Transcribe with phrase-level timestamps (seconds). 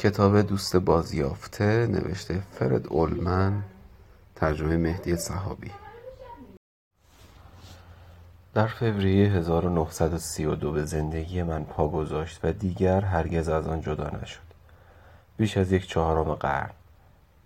[0.00, 3.62] کتاب دوست بازیافته نوشته فرد اولمن
[4.34, 5.70] ترجمه مهدی صحابی.
[8.54, 14.40] در فوریه 1932 به زندگی من پا گذاشت و دیگر هرگز از آن جدا نشد.
[15.36, 16.70] بیش از یک چهارم قرن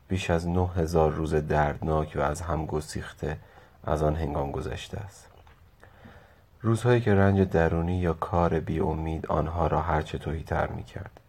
[0.09, 3.37] بیش از نه هزار روز دردناک و از هم گسیخته
[3.85, 5.27] از آن هنگام گذشته است.
[6.63, 11.21] روزهایی که رنج درونی یا کار بی امید آنها را هرچه تر می کرد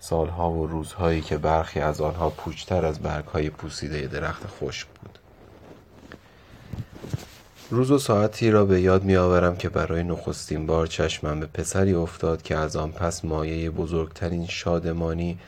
[0.00, 5.18] سالها و روزهایی که برخی از آنها پوچتر از برگهای پوسیده درخت خشک بود.
[7.70, 11.94] روز و ساعتی را به یاد می آورم که برای نخستین بار چشمم به پسری
[11.94, 15.38] افتاد که از آن پس مایه بزرگترین شادمانی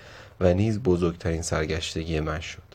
[0.40, 2.68] و نیز بزرگترین سرگشتگی من شد.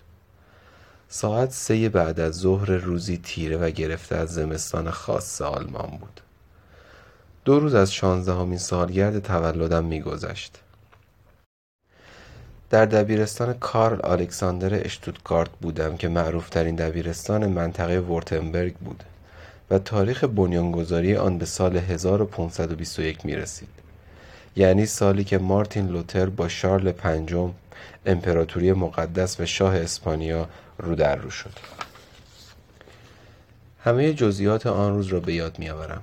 [1.09, 6.22] ساعت سه بعد از ظهر روزی تیره و گرفته از زمستان خاص آلمان بود.
[7.45, 10.62] دو روز از شانزدهمین سالگرد تولدم میگذشت.
[12.73, 19.03] در دبیرستان کارل الکساندر اشتوتگارت بودم که معروفترین دبیرستان منطقه ورتنبرگ بود
[19.72, 23.70] و تاریخ بنیانگذاری آن به سال 1521 می رسید.
[24.56, 27.53] یعنی سالی که مارتین لوتر با شارل پنجم
[28.06, 30.47] امپراتوری مقدس و شاه اسپانیا
[30.78, 31.53] رو در رو شد
[33.84, 36.02] همه جزئیات آن روز را به یاد میآورم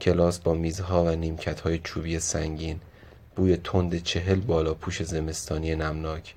[0.00, 2.80] کلاس با میزها و نیمکتهای چوبی سنگین
[3.36, 6.34] بوی تند چهل بالا پوش زمستانی نمناک.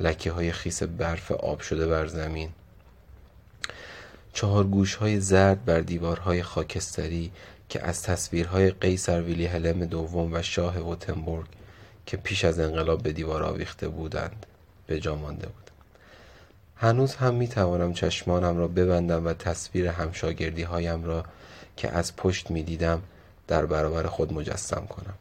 [0.00, 2.50] لکه های خیس برف آب شده بر زمین.
[4.32, 7.32] چهار گوش های زرد بر دیوارهای خاکستری
[7.68, 11.46] که از تصویرهای قیصر هلم دوم و شاه ووتنبورگ
[12.06, 14.46] که پیش از انقلاب به دیوار آویخته بودند
[14.86, 15.70] به جا مانده بود.
[16.76, 21.24] هنوز هم می توانم چشمانم را ببندم و تصویر همشاگردی هایم را
[21.76, 23.02] که از پشت می دیدم
[23.48, 25.14] در برابر خود مجسم کنم.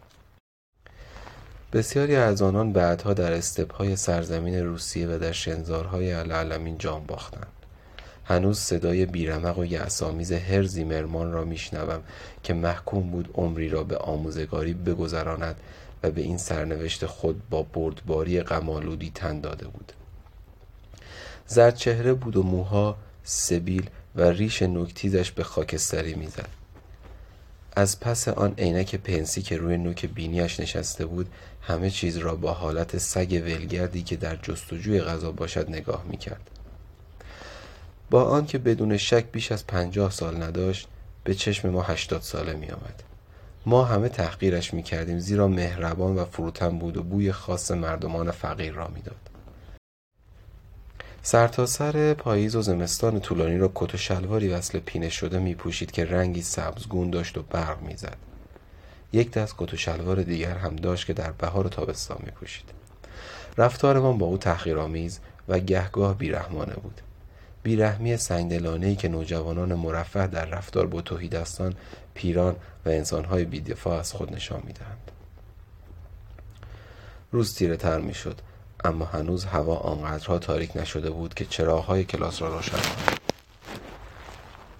[1.73, 7.47] بسیاری از آنان بعدها در استپهای سرزمین روسیه و در شنزارهای العالمین جان باختند.
[8.25, 11.99] هنوز صدای بیرمق و یعصامیز هر زیمرمان را میشنوم
[12.43, 15.55] که محکوم بود عمری را به آموزگاری بگذراند
[16.03, 19.93] و به این سرنوشت خود با بردباری غمالودی تن داده بود.
[21.47, 26.49] زرد چهره بود و موها سبیل و ریش نوکتیزش به خاکستری می‌زد.
[27.75, 31.29] از پس آن عینک پنسی که روی نوک بینیش نشسته بود
[31.61, 36.49] همه چیز را با حالت سگ ولگردی که در جستجوی غذا باشد نگاه می‌کرد
[38.09, 40.87] با آنکه بدون شک بیش از پنجاه سال نداشت
[41.23, 43.03] به چشم ما هشتاد ساله می آمد.
[43.65, 48.73] ما همه تحقیرش می کردیم زیرا مهربان و فروتن بود و بوی خاص مردمان فقیر
[48.73, 49.29] را می‌داد.
[51.21, 55.91] سرتاسر سر پاییز و زمستان طولانی را کت و شلواری وصل پینه شده می پوشید
[55.91, 58.17] که رنگی سبزگون داشت و برق می‌زد.
[59.13, 62.69] یک دست کت و شلوار دیگر هم داشت که در بهار و تابستان می پوشید.
[63.57, 67.01] رفتارمان با او تحقیرآمیز و گهگاه بیرحمانه بود.
[67.63, 68.17] بیرحمی
[68.61, 71.75] ای که نوجوانان مرفه در رفتار با توحیدستان
[72.13, 72.55] پیران
[72.85, 75.11] و انسانهای بیدفاع از خود نشان می‌دهند
[77.31, 78.39] روز تیره تر می شد
[78.83, 82.77] اما هنوز هوا آنقدرها تاریک نشده بود که چراغهای کلاس را روشن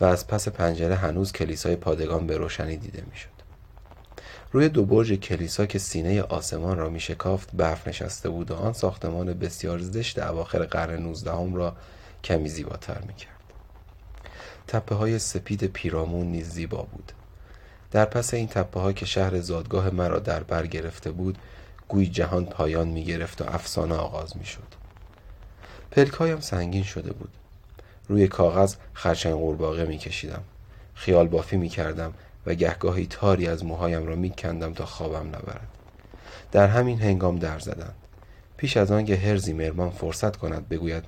[0.01, 3.38] و از پس پنجره هنوز کلیسای پادگان به روشنی دیده می‌شد.
[4.51, 8.73] روی دو برج کلیسا که سینه آسمان را می شکافت برف نشسته بود و آن
[8.73, 11.75] ساختمان بسیار زشت اواخر قرن نوزدهم را
[12.23, 13.33] کمی زیباتر می‌کرد.
[14.67, 17.11] تپه های سپید پیرامون نیز زیبا بود.
[17.91, 21.37] در پس این تپه ها که شهر زادگاه مرا در بر گرفته بود
[21.87, 24.67] گوی جهان پایان می گرفت و افسانه آغاز می شد
[25.91, 27.29] پلکایم سنگین شده بود.
[28.07, 30.43] روی کاغذ خرچنگ قورباغه می کشیدم
[30.93, 32.13] خیال بافی می کردم
[32.45, 35.67] و گهگاهی تاری از موهایم را می کندم تا خوابم نبرد
[36.51, 37.95] در همین هنگام در زدند
[38.57, 41.03] پیش از آن که هرزی مرمان فرصت کند بگوید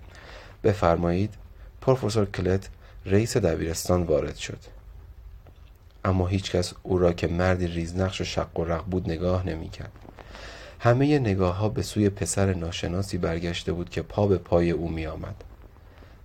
[0.63, 1.33] بفرمایید
[1.81, 2.69] پروفسور کلت
[3.05, 4.59] رئیس دبیرستان وارد شد
[6.05, 9.91] اما هیچکس او را که مردی ریزنقش و شق و رق بود نگاه نمی‌کرد.
[10.79, 15.05] همه نگاه ها به سوی پسر ناشناسی برگشته بود که پا به پای او می
[15.05, 15.43] آمد.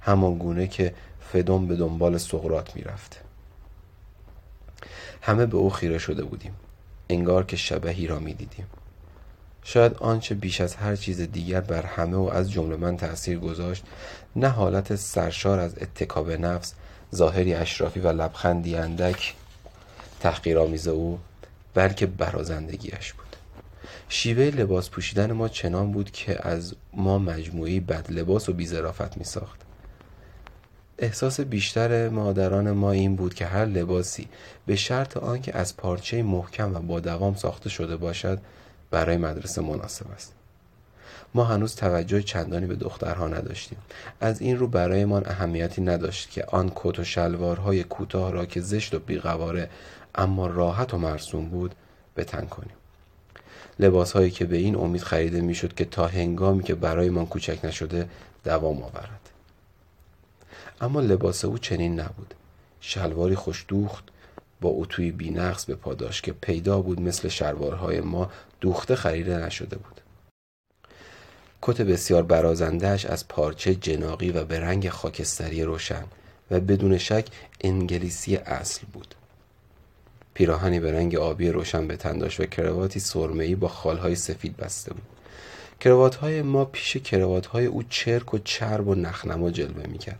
[0.00, 3.25] همان گونه که فدون به دنبال سقرات می رفت.
[5.22, 6.54] همه به او خیره شده بودیم.
[7.10, 8.66] انگار که شبهی را می دیدیم.
[9.68, 13.84] شاید آنچه بیش از هر چیز دیگر بر همه و از جمله من تأثیر گذاشت
[14.36, 16.74] نه حالت سرشار از اتکاب نفس
[17.14, 19.34] ظاهری اشرافی و لبخندی اندک
[20.20, 21.18] تحقیرآمیز او
[21.74, 23.36] بلکه برازندگیش بود
[24.08, 29.24] شیوه لباس پوشیدن ما چنان بود که از ما مجموعی بد لباس و بیزرافت می
[29.24, 29.65] ساخت
[30.98, 34.28] احساس بیشتر مادران ما این بود که هر لباسی
[34.66, 38.38] به شرط آنکه از پارچه محکم و با دوام ساخته شده باشد
[38.90, 40.32] برای مدرسه مناسب است.
[41.34, 43.78] ما هنوز توجه چندانی به دخترها نداشتیم.
[44.20, 48.94] از این رو برایمان اهمیتی نداشت که آن کت و شلوارهای کوتاه را که زشت
[48.94, 49.70] و بیقواره
[50.14, 51.74] اما راحت و مرسوم بود
[52.16, 52.76] بتن کنیم.
[53.78, 58.08] لباس هایی که به این امید خریده می‌شد که تا هنگامی که برایمان کوچک نشده
[58.44, 59.25] دوام آورد.
[60.80, 62.34] اما لباس او چنین نبود.
[62.80, 64.04] شلواری خوشدوخت
[64.60, 68.30] با اتوی بینقص به پاداش که پیدا بود مثل شلوارهای ما
[68.60, 70.00] دوخته خریده نشده بود.
[71.62, 76.04] کت بسیار برازندهش از پارچه جناقی و به رنگ خاکستری روشن
[76.50, 77.26] و بدون شک
[77.60, 79.14] انگلیسی اصل بود.
[80.34, 84.92] پیراهنی به رنگ آبی روشن به تن داشت و کرواتی سرمه‌ای با خالهای سفید بسته
[84.92, 85.02] بود.
[85.80, 90.18] کرواتهای ما پیش کرواتهای او چرک و چرب و نخنما جلوه می‌کرد.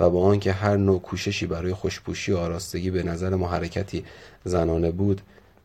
[0.00, 4.04] و با آنکه هر نوع کوششی برای خوشپوشی و آراستگی به نظر ما حرکتی
[4.44, 5.20] زنانه بود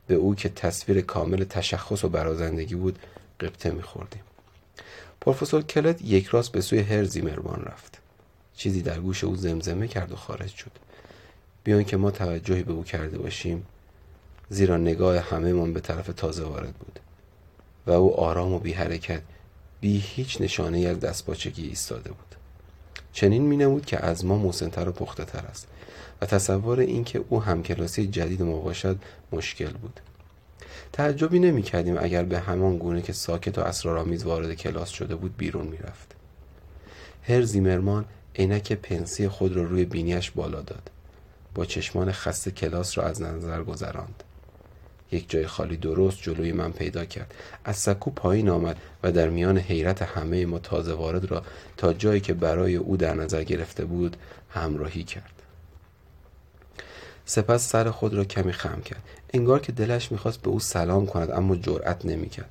[0.07, 2.99] به او که تصویر کامل تشخص و برازندگی بود
[3.39, 4.21] قبطه میخوردیم.
[5.21, 8.01] پروفسور کلت یک راست به سوی هر زیمرمان رفت.
[8.55, 10.71] چیزی در گوش او زمزمه کرد و خارج شد.
[11.63, 13.65] بیان که ما توجهی به او کرده باشیم
[14.49, 16.99] زیرا نگاه همه من به طرف تازه وارد بود
[17.87, 19.21] و او آرام و بی حرکت
[19.81, 22.44] بی هیچ نشانه از دستپاچگی ایستاده بود.
[23.15, 25.67] چنین می نمود که از ما موسنتر و پخته تر است
[26.21, 28.97] و تصور اینکه او همکلاسی جدید ما باشد
[29.31, 29.99] مشکل بود
[30.93, 35.37] تعجبی نمی کردیم اگر به همان گونه که ساکت و اسرارآمیز وارد کلاس شده بود
[35.37, 36.15] بیرون می رفت.
[37.23, 40.91] هر زیمرمان عینک پنسی خود را رو روی بینیش بالا داد.
[41.55, 44.23] با چشمان خسته کلاس را از نظر گذراند.
[45.11, 47.33] یک جای خالی درست جلوی من پیدا کرد.
[47.65, 51.43] از سکو پایین آمد و در میان حیرت همه ما تازه وارد را
[51.77, 54.17] تا جایی که برای او در نظر گرفته بود
[54.49, 55.31] همراهی کرد.
[57.25, 59.03] سپس سر خود را کمی خم کرد.
[59.33, 62.49] انگار که دلش می‌خواست به او سلام کند اما جرأت نمی‌کرد.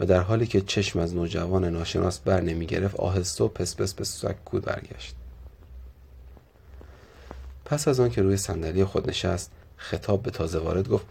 [0.00, 3.94] و در حالی که چشم از نوجوان ناشناس بر نمی گرفت آهسته و پس پس
[3.94, 5.14] به سکو برگشت.
[7.64, 11.06] پس از آن که روی صندلی خود نشست خطاب به تازه وارد گفت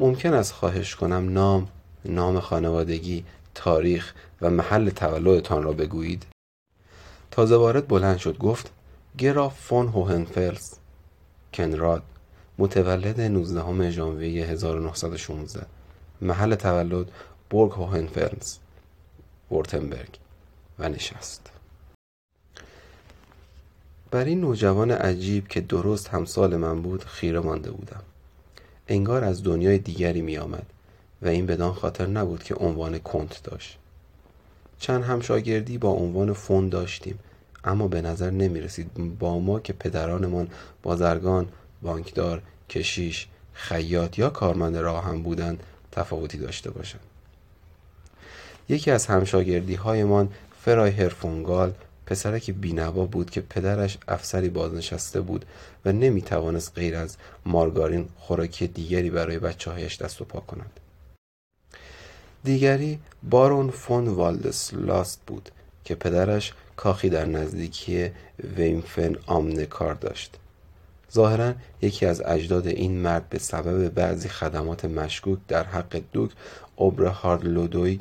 [0.00, 1.68] ممکن است خواهش کنم نام
[2.04, 3.24] نام خانوادگی
[3.54, 6.26] تاریخ و محل تولدتان را بگویید.
[7.30, 8.70] تازه وارد بلند شد گفت
[9.18, 10.74] گراف فون هوهنفلس
[11.54, 12.02] کنراد
[12.58, 15.66] متولد 19 ژانویه 1916
[16.20, 17.10] محل تولد
[17.50, 18.58] برگ هوهنفلس
[19.50, 20.18] ورتنبرگ
[20.78, 21.50] و نشست.
[24.10, 28.02] بر این نوجوان عجیب که درست همسال من بود خیره مانده بودم.
[28.88, 30.66] انگار از دنیای دیگری می آمد
[31.22, 33.78] و این بدان خاطر نبود که عنوان کنت داشت
[34.78, 37.18] چند همشاگردی با عنوان فون داشتیم
[37.64, 40.48] اما به نظر نمی رسید با ما که پدرانمان
[40.82, 41.48] بازرگان،
[41.82, 45.62] بانکدار، کشیش، خیاط یا کارمند راه هم بودند
[45.92, 47.00] تفاوتی داشته باشند.
[48.68, 50.28] یکی از همشاگردی هایمان
[50.60, 51.72] فرای هرفونگال
[52.10, 55.44] پسرک بینوا بود که پدرش افسری بازنشسته بود
[55.84, 57.16] و نمی توانست غیر از
[57.46, 60.80] مارگارین خوراکی دیگری برای بچه هایش دست و پا کند.
[62.44, 65.48] دیگری بارون فون والدسلاست بود
[65.84, 68.10] که پدرش کاخی در نزدیکی
[68.56, 70.36] ویمفن آمنکار داشت.
[71.12, 76.30] ظاهرا یکی از اجداد این مرد به سبب بعضی خدمات مشکوک در حق دوک
[76.76, 78.00] اوبرهارد لودویگ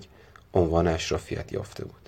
[0.53, 1.98] عنوان اشرافیت یافته بود.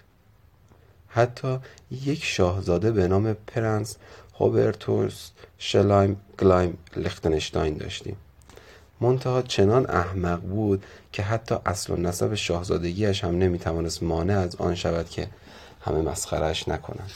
[1.14, 1.60] حتی
[1.92, 3.98] یک شاهزاده به نام پرنس
[4.40, 8.18] هوبرتوس شلایم گلایم لختنشتاین داشتیم.
[9.02, 14.76] منتها چنان احمق بود که حتی اصل و نسب شاهزادگیش هم نمی‌توانست مانع از آن
[14.76, 15.28] شود که
[15.82, 17.12] همه مسخرش نکنند.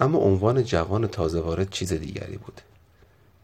[0.00, 2.60] اما عنوان جوان تازه وارد چیز دیگری بود.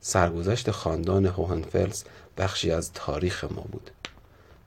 [0.00, 2.04] سرگذشت خاندان هوهنفلس
[2.38, 3.90] بخشی از تاریخ ما بود.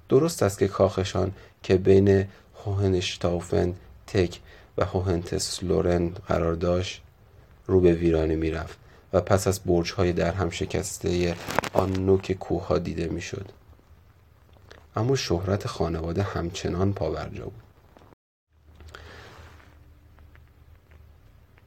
[0.10, 1.32] درست است که کاخشان
[1.64, 2.28] که بین
[2.66, 3.74] هوهنشتافن
[4.08, 4.40] تک
[4.78, 7.02] و هوهنتسلورن قرار داشت
[7.68, 8.78] رو به ویرانه می‌رفت
[9.14, 11.36] و پس از برج های در هم شکسته
[11.74, 13.46] آن نوک کوه ها دیده می‌شد.
[14.96, 17.64] اما شهرت خانواده همچنان پاورجا بود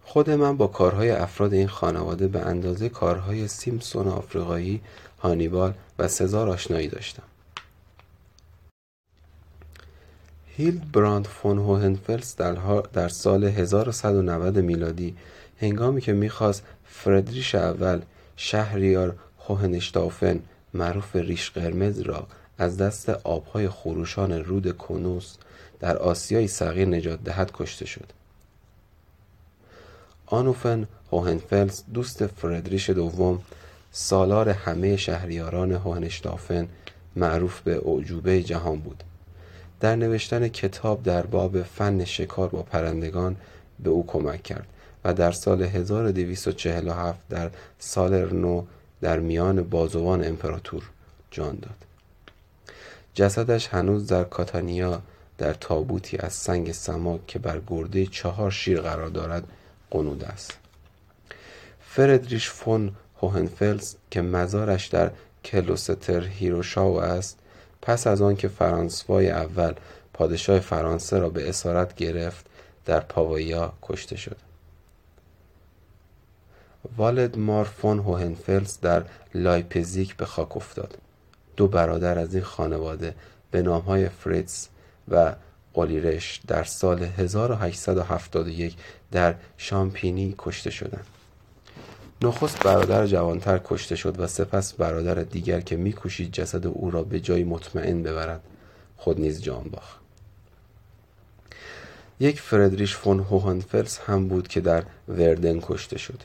[0.04, 4.80] خود من با کارهای افراد این خانواده به اندازه کارهای سیمسون آفریقایی،
[5.18, 7.22] هانیبال و سزار آشنایی داشتم.
[10.58, 12.36] هیلد براند فون هوهنفلس
[12.92, 15.16] در سال 1190 میلادی
[15.60, 18.00] هنگامی که می‌خواست فردریش اول
[18.36, 19.16] شهریار
[19.48, 20.40] هوهنشتافن
[20.74, 22.26] معروف ریش قرمز را
[22.58, 25.36] از دست آبهای خروشان رود کنوس
[25.80, 28.06] در آسیای صغیر نجات دهد کشته شد.
[30.26, 33.42] آنوفن هوهنفلس دوست فردریش دوم
[33.92, 36.68] سالار همه شهریاران هوهنشتافن
[37.16, 39.04] معروف به اعجوبه جهان بود.
[39.80, 43.36] در نوشتن کتاب در باب فن شکار با پرندگان
[43.78, 44.66] به او کمک کرد
[45.04, 48.64] و در سال 1247 در سالرنو
[49.00, 50.82] در میان بازوان امپراتور
[51.30, 51.76] جان داد.
[53.14, 55.02] جسدش هنوز در کاتانیا
[55.38, 59.44] در تابوتی از سنگ سماک که بر گرده چهار شیر قرار دارد
[59.90, 60.52] غنوده است.
[61.80, 62.92] فردریش فون
[63.22, 65.10] هوهنفلز که مزارش در
[65.44, 67.38] کلوستر هیروشاو است
[67.86, 69.74] پس از آن که فرانسوای اول
[70.12, 72.46] پادشاه فرانسه را به اسارت گرفت
[72.84, 74.36] در پاویا کشته شد
[76.96, 80.98] والد فون هوهنفلز در لایپزیک به خاک افتاد
[81.56, 83.14] دو برادر از این خانواده
[83.50, 84.66] به نامهای فریتز
[85.08, 85.34] و
[85.72, 88.76] اولیرش در سال 1871
[89.12, 91.06] در شامپینی کشته شدند.
[92.22, 97.20] نخست برادر جوانتر کشته شد و سپس برادر دیگر که میکوشید جسد او را به
[97.20, 98.40] جایی مطمئن ببرد
[98.96, 100.00] خود نیز جان باخت.
[102.20, 106.22] یک فردریش فون هوهنفلس هم بود که در وردن کشته شد.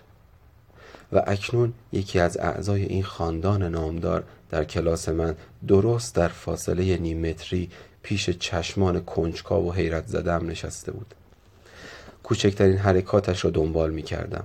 [1.12, 5.36] و اکنون یکی از اعضای این خاندان نامدار در کلاس من
[5.68, 7.70] درست در فاصله نیم متری
[8.04, 11.16] پیش چشمان کنجکاو و حیرت زدم نشسته بود.
[12.24, 14.44] کوچکترین حرکاتش را دنبال می کردم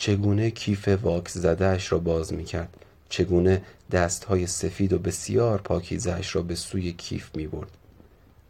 [0.00, 2.76] چگونه کیف واکس زدهش را باز می کرد
[3.08, 7.70] چگونه دستهای سفید و بسیار پاکیزهش را به سوی کیف می برد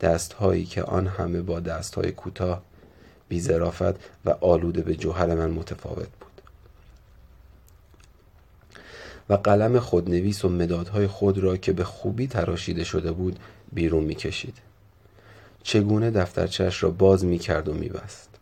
[0.00, 2.62] دستهایی که آن همه با دستهای کوتاه
[3.28, 6.42] بیزرافت و آلوده به جوهر من متفاوت بود.
[9.28, 13.38] و قلم خودنویس و مدادهای خود را که به خوبی تراشیده شده بود
[13.72, 14.58] بیرون می‌کشید.
[15.62, 18.39] چگونه دفترچهش را باز می‌کرد و میبست؟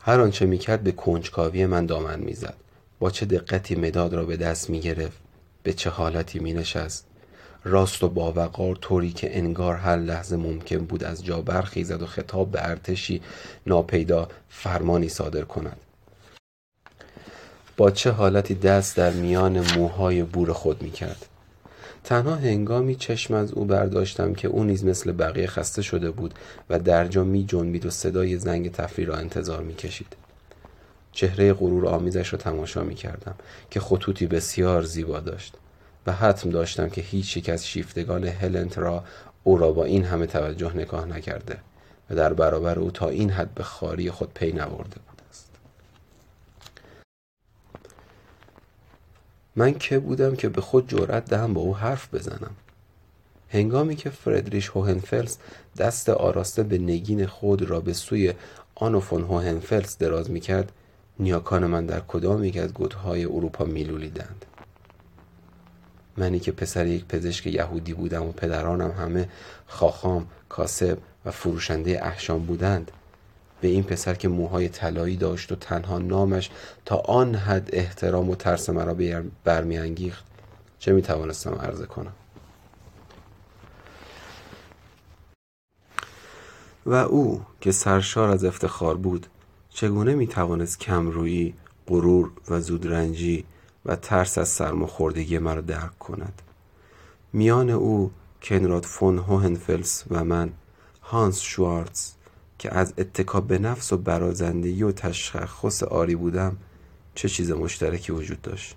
[0.00, 2.54] هر آنچه می‌کرد به کنجکاوی من دامن می‌زد.
[2.98, 5.18] با چه دقتی مداد را به دست می‌گرفت
[5.62, 7.04] به چه حالتی مینشست.
[7.64, 12.50] راست و باوقار طوری که انگار هر لحظه ممکن بود از جا برخیزد و خطاب
[12.50, 13.22] به ارتشی
[13.66, 15.76] ناپیدا فرمانی صادر کند.
[17.76, 21.26] با چه حالتی دست در میان موهای بور خود می‌کرد.
[22.08, 26.34] تنها هنگامی چشم از او برداشتم که او نیز مثل بقیه خسته شده بود
[26.70, 30.16] و درجا می جنبید و صدای زنگ تفریح را انتظار می کشید.
[31.12, 33.34] چهره غرور آمیزش را تماشا می کردم
[33.70, 35.54] که خطوطی بسیار زیبا داشت
[36.06, 39.04] و حتم داشتم که هیچ یک از شیفتگان هلنت را
[39.44, 41.58] او را با این همه توجه نگاه نکرده
[42.10, 45.50] و در برابر او تا این حد به خاری خود پی نبرده بود است.
[49.58, 52.50] من که بودم که به خود جرأت دهم با او حرف بزنم.
[53.48, 55.38] هنگامی که فردریش هوهنفلس
[55.78, 58.32] دست آراسته به نگین خود را به سوی
[58.74, 60.72] آنوفون هوهنفلس دراز می‌کرد
[61.18, 64.44] نیاکان من در کدام یک از گودهای اروپا میلولیدند؟
[66.16, 69.28] منی که پسر یک پزشک یهودی بودم و پدرانم همه
[69.66, 72.90] خاخام، کاسب و فروشنده احشام بودند.
[73.60, 76.50] به این پسر که موهای طلایی داشت و تنها نامش
[76.84, 78.96] تا آن حد احترام و ترس مرا
[79.44, 80.24] برمیانگیخت
[80.78, 82.12] چه می‌توانستم عرضه کنم؟
[86.86, 89.26] و او که سرشار از افتخار بود
[89.70, 91.54] چگونه می‌توانست کمرویی
[91.86, 93.44] غرور و زودرنجی
[93.86, 96.42] و ترس از سرماخوردگی مرا درک کند؟
[97.32, 98.10] میان او
[98.42, 100.52] کنراد فون هوهنفلس و من
[101.02, 102.12] هانس شوارتز
[102.58, 106.56] که از اتکاب به نفس و برازندگی و تشخص آری بودم
[107.14, 108.76] چه چیز مشترکی وجود داشت.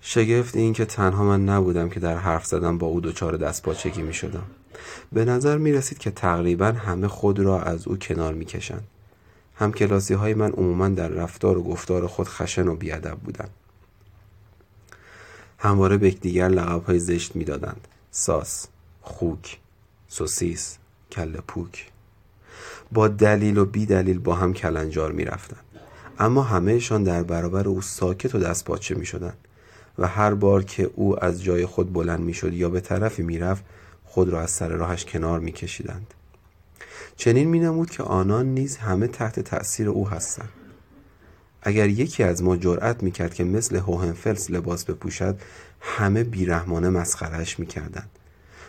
[0.00, 4.14] شگفت این که تنها من نبودم که در حرف زدن با او دچار دستپاچگی می
[4.14, 4.44] شدم
[5.12, 8.86] به نظر می رسید که تقریبا همه خود را از او کنار می کشند
[9.56, 13.50] هم کلاسی های من عموما در رفتار و گفتار خود خشن و بیادب بودند.
[15.58, 17.88] همواره به یکدیگر لقب های زشت می‌دادند.
[18.10, 18.66] ساس
[19.02, 19.58] خوک
[20.08, 20.78] سوسیس
[21.12, 21.86] کله پوک
[22.92, 25.64] با دلیل و بی دلیل با هم کلنجار می رفتند.
[26.18, 29.36] اما همهشان در برابر او ساکت و دست پاچه می شدند
[29.98, 33.38] و هر بار که او از جای خود بلند می شد یا به طرفی می
[33.38, 33.64] رفت
[34.04, 36.14] خود را از سر راهش کنار می کشیدند.
[37.16, 40.48] چنین می نمود که آنان نیز همه تحت تأثیر او هستند.
[41.62, 45.40] اگر یکی از ما جرأت می کرد که مثل هوهنفلس لباس بپوشد
[45.80, 48.10] همه بیرحمانه مسخرش می کردند.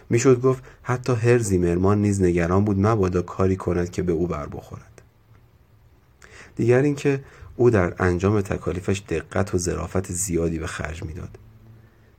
[0.10, 4.48] می‌شد گفت حتی هر زیمرمان نیز نگران بود مبادا کاری کند که به او بر
[4.48, 5.02] بخورد.
[6.56, 7.24] دیگر اینکه
[7.56, 11.38] او در انجام تکالیفش دقت و ظرافت زیادی به خرج می‌داد.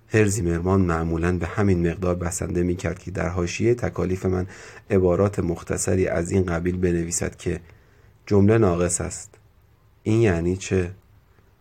[0.09, 4.47] هر زیمرمان معمولا به همین مقدار بسنده می کرد که در حاشیه تکالیف من
[4.91, 7.61] عبارات مختصری از این قبیل بنویسد که
[8.26, 9.35] جمله ناقص است.
[10.03, 10.91] این یعنی چه؟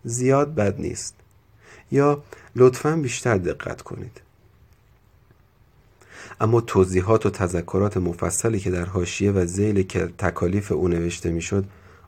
[0.04, 1.16] زیاد بد نیست.
[1.92, 2.24] یا
[2.56, 4.22] لطفا بیشتر دقت کنید.
[6.42, 9.84] اما توضیحات و تذکرات مفصلی که در حاشیه و ذیل
[10.18, 11.66] تکالیف او نوشته می‌شد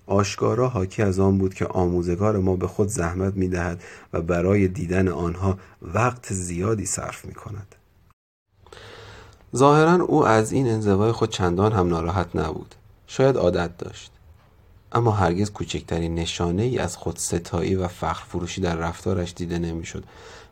[0.08, 4.68] آشکارا حاکی از آن بود که آموزگار ما به خود زحمت می دهد و برای
[4.68, 7.76] دیدن آنها وقت زیادی صرف می کند.
[9.56, 12.76] ظاهرا او از این انزوای خود چندان هم ناراحت نبود.
[13.08, 14.12] شاید عادت داشت.
[14.92, 20.04] اما هرگز کوچکترین نشانه ای از خود ستایی و فخر فروشی در رفتارش دیده نمی‌شد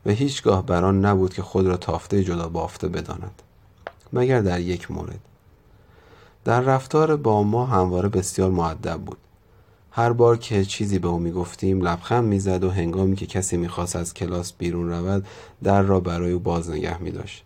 [0.05, 3.41] و هیچگاه بران نبود که خود را تافته جدا بافته بداند.
[4.13, 5.20] مگر در یک مورد.
[6.46, 9.17] در رفتار با ما همواره بسیار معدب بود.
[9.91, 14.13] هر بار که چیزی به او می‌گفتیم لبخند می‌زد و هنگامی که کسی می‌خواست از
[14.13, 15.25] کلاس بیرون رود
[15.63, 17.43] در را برای او باز نگه می داشت.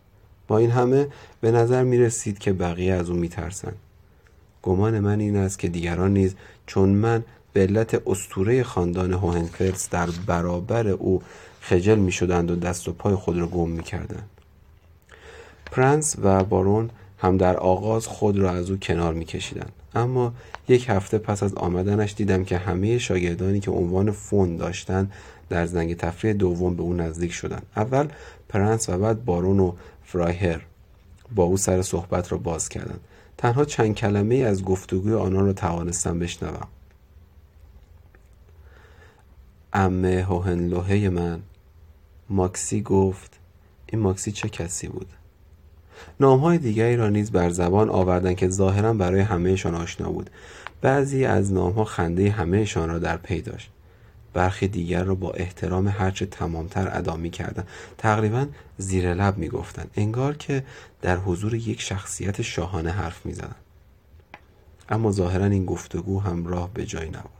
[0.48, 1.08] با این همه
[1.42, 3.76] به نظر می رسید که بقیه از او میترسند.
[4.64, 10.10] گمان من این است که دیگران نیز چون من به علت استوره خاندان هوهنفلس در
[10.26, 11.22] برابر او
[11.62, 14.30] خجل می شدند و دست و پای خود را گم می کردند.
[15.72, 19.70] پرنس و بارون هم در آغاز خود را از او کنار می کشیدن.
[19.96, 20.34] اما
[20.68, 25.12] یک هفته پس از آمدنش دیدم که همه شاگردانی که عنوان فون داشتند
[25.50, 27.66] در زنگ تفریح دوم به او نزدیک شدند.
[27.76, 28.08] اول
[28.50, 29.74] پرنس و بعد بارون و
[30.06, 30.62] فرایهر
[31.36, 33.00] با او سر صحبت را باز کردند.
[33.38, 36.68] تنها چند کلمه از گفتگوی آنان را توانستم بشنوم.
[39.74, 41.42] امه هوهنلوهه من
[42.30, 43.40] ماکسی گفت
[43.88, 45.08] این ماکسی چه کسی بود؟
[46.20, 50.30] نامهای دیگری را نیز بر زبان آوردند که ظاهرا برای همهشان آشنا بود
[50.82, 53.70] بعضی از نامها خنده همهشان را در پی داشت
[54.38, 57.63] برخی دیگر را با احترام هرچه تمامتر ادا می کردن.
[57.98, 59.86] تقریبا زیر لب می گفتن.
[59.96, 60.63] انگار که
[61.01, 63.56] در حضور یک شخصیت شاهانه حرف می زدن.
[64.89, 67.37] اما ظاهرا این گفتگو همراه به جای نبود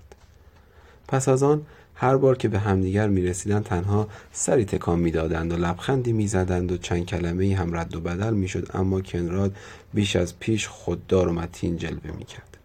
[1.08, 5.58] پس از آن هر بار که به همدیگر می رسیدن تنها سری تکان می‌دادند و
[5.58, 9.56] لبخندی می‌زدند و چند کلمه هم رد و بدل می‌شد اما کنراد
[9.94, 12.58] بیش از پیش خوددار و متین جلوه می‌کرد.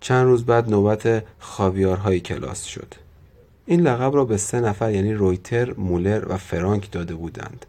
[0.00, 2.94] چند روز بعد نوبت خاویارهای کلاس شد.
[3.66, 7.66] این لقب را به سه نفر یعنی رویتر، مولر و فرانک داده بودند.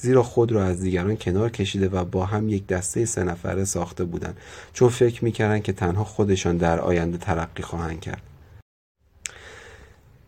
[0.00, 4.04] زیرا خود را از دیگران کنار کشیده و با هم یک دسته سه نفره ساخته
[4.04, 4.36] بودند.
[4.72, 8.22] چون فکر می‌کردند که تنها خودشان در آینده ترقی خواهند کرد.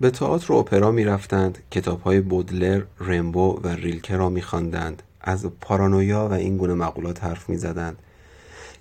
[0.00, 5.02] به تئاتر و اپرا می رفتند کتاب های بودلر، رمبو و ریلکه را می خواندند
[5.20, 7.98] از پارانویا و این گونه مقولات حرف می زدند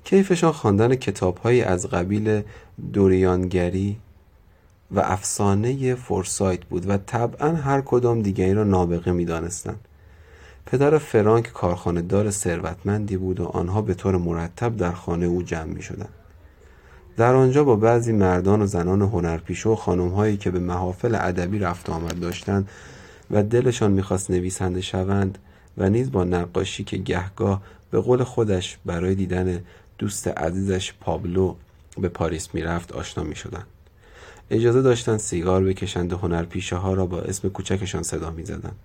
[0.03, 2.41] کیفشان خواندن کتابهایی از قبیل
[2.93, 3.97] دوریانگری
[4.91, 9.79] و افسانه فورسایت بود و طبعا هر کدام دیگری را نابغه می دانستند.
[10.71, 15.73] پدر فرانک کارخانه دار ثروتمندی بود و آنها به طور مرتب در خانه او جمع
[15.73, 16.09] می شدند.
[17.17, 21.89] در آنجا با بعضی مردان و زنان هنرپیشه و خانمهایی که به محافل ادبی رفت
[21.89, 22.69] آمد داشتند
[23.31, 25.37] و دلشان می‌خواست نویسنده شوند
[25.77, 29.61] و نیز با نقاشی که گهگاه به قول خودش برای دیدن
[29.97, 31.55] دوست عزیزش پابلو
[31.97, 33.67] به پاریس می‌رفت آشنا می‌شدند
[34.51, 38.75] اجازه داشتند سیگار بکشند و هنرپیشه ها را با اسم کوچکشان صدا می‌زدند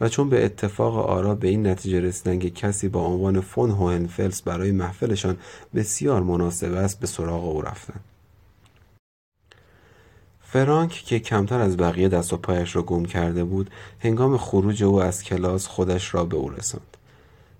[0.00, 4.42] و چون به اتفاق آرا به این نتیجه رسیدن که کسی با عنوان فون هوهنفلس
[4.42, 5.36] برای محفلشان
[5.74, 8.00] بسیار مناسب است به سراغ او رفتند
[10.54, 15.02] فرانک که کمتر از بقیه دست و پایش را گم کرده بود هنگام خروج او
[15.02, 16.96] از کلاس خودش را به او رساند.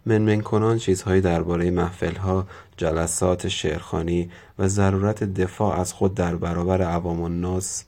[0.06, 7.22] منمن کنان چیزهایی درباره محفلها جلسات شعرخانی و ضرورت دفاع از خود در برابر عوام
[7.22, 7.84] الناس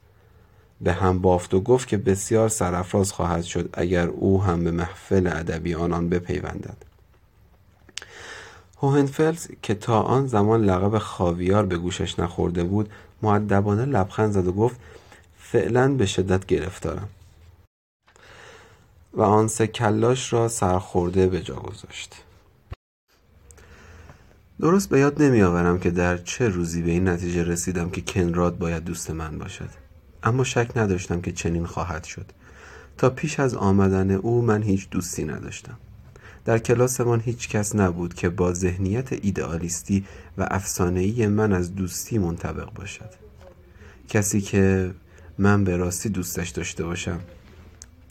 [0.81, 5.27] به هم بافت و گفت که بسیار سرافراز خواهد شد اگر او هم به محفل
[5.27, 6.77] ادبی آنان بپیوندد.
[8.83, 12.91] هوهنفلز که تا آن زمان لقب خاویار به گوشش نخورده بود
[13.23, 14.77] معدبانه لبخند زد و گفت
[15.39, 17.09] فعلا به شدت گرفتارم.
[19.13, 22.15] و آن سه کلاش را سرخورده به جا گذاشت.
[24.61, 28.85] درست به یاد نمیآورم که در چه روزی به این نتیجه رسیدم که کنراد باید
[28.85, 29.86] دوست من باشد.
[30.27, 32.27] اما شک نداشتم که چنین خواهد شد.
[32.99, 35.77] تا پیش از آمدن او من هیچ دوستی نداشتم.
[36.45, 40.05] در کلاسمان هیچ کس نبود که با ذهنیت ایدئالیستی
[40.39, 43.11] و افسانه‌ای من از دوستی منطبق باشد.
[44.09, 44.95] کسی که
[45.39, 47.21] من به راستی دوستش داشته باشم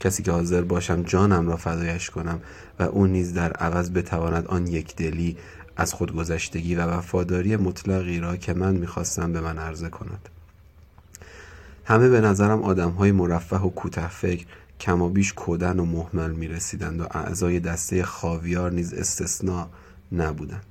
[0.00, 2.40] کسی که حاضر باشم جانم را فدایش کنم
[2.78, 5.36] و او نیز در عوض بتواند آن یک دلی
[5.76, 10.28] از خودگذشتگی و وفاداری مطلقی را که من می‌خواستم به من عرضه کند.
[11.88, 14.46] همه به نظرم آدم های مرفه و کوته فکر
[14.80, 19.66] کمابیش کودن و محمل می رسیدند و اعضای دسته خاویار نیز استثناء
[20.12, 20.64] نبودند.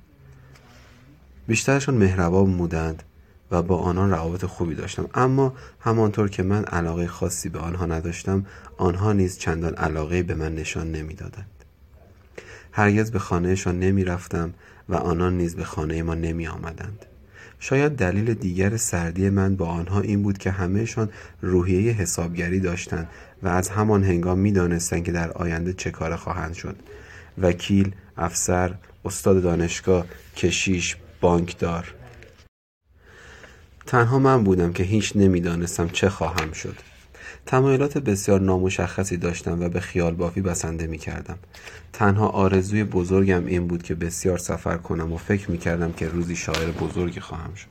[1.46, 3.02] بیشترشان مهربان بودند
[3.50, 5.08] و با آنان روابط خوبی داشتم.
[5.14, 10.54] اما همانطور که من علاقه خاصی به آنها نداشتم آنها نیز چندان علاقه به من
[10.54, 11.64] نشان نمی‌دادند.
[12.72, 14.54] هرگز به خانهشان نمی رفتم
[14.88, 17.06] و آنان نیز به خانه ما نمی آمدند
[17.68, 21.08] شاید دلیل دیگر سردی من با آنها این بود که همهشان
[21.40, 23.08] روحیه حسابگری داشتند
[23.42, 26.76] و از همان هنگام می دانستند که در آینده چه کار خواهند شد.
[27.38, 28.74] وکیل، افسر،
[29.04, 31.94] استاد دانشگاه، کشیش، بانکدار.
[33.86, 36.76] تنها من بودم که هیچ نمی‌دانستم چه خواهم شد.
[37.46, 41.38] تمایلات بسیار نامشخصی داشتم و به خیال بافی بسنده می کردم.
[41.92, 46.36] تنها آرزوی بزرگم این بود که بسیار سفر کنم و فکر می کردم که روزی
[46.36, 47.68] شاعر بزرگی خواهم شد.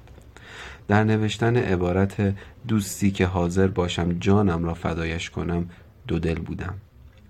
[0.87, 2.35] در نوشتن عبارت
[2.67, 5.69] دوستی که حاضر باشم جانم را فدایش کنم
[6.07, 6.73] دو دل بودم.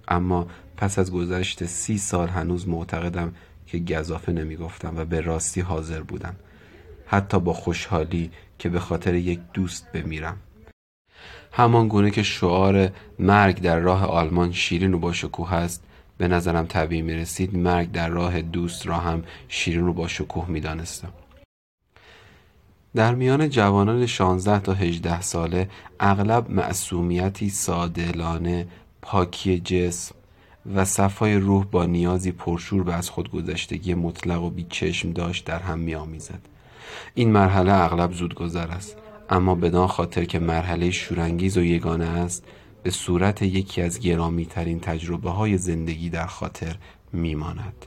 [0.08, 3.34] اما پس از گذشت سی سال هنوز معتقدم
[3.68, 6.36] که گذافه نمی گفتم و به راستی حاضر بودم.
[7.06, 10.38] حتی با خوشحالی که به خاطر یک دوست بمیرم.
[11.52, 15.84] همان گونه که شعار مرگ در راه آلمان شیرین و با شکوه است
[16.18, 20.50] به نظرم طبیعی می رسید مرگ در راه دوست را هم شیرین و با شکوه
[20.50, 21.14] می دانستم.
[22.96, 28.68] در میان جوانان 16 تا 18 ساله اغلب معصومیتی سادلانه
[29.02, 30.16] پاکی جسم
[30.76, 35.80] و صفای روح با نیازی پرشور به از خودگذشتگی مطلق و بیچشم داشت در هم
[35.80, 36.40] می آمیزد.
[37.14, 38.98] این مرحله اغلب زودگذر است
[39.30, 42.44] اما بدان خاطر که مرحله شورانگیز و یگانه است
[42.84, 46.76] به صورت یکی از گرامی ترین تجربه های زندگی در خاطر
[47.14, 47.86] میماند.